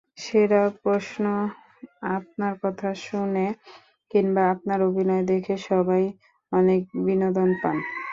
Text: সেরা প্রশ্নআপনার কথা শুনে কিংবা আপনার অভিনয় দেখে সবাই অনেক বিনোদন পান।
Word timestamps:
সেরা 0.17 0.61
প্রশ্নআপনার 0.81 2.55
কথা 2.63 2.89
শুনে 3.01 3.45
কিংবা 4.11 4.43
আপনার 4.53 4.79
অভিনয় 4.89 5.23
দেখে 5.31 5.55
সবাই 5.69 6.03
অনেক 6.51 6.81
বিনোদন 7.05 7.49
পান। 7.61 7.77